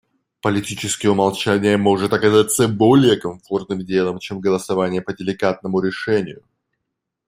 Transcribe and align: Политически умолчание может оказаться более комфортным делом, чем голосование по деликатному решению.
Политически 0.41 1.05
умолчание 1.05 1.77
может 1.77 2.11
оказаться 2.11 2.67
более 2.67 3.17
комфортным 3.17 3.85
делом, 3.85 4.17
чем 4.17 4.39
голосование 4.41 4.99
по 4.99 5.13
деликатному 5.13 5.79
решению. 5.79 6.41